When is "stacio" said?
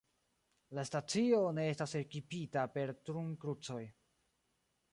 0.89-1.41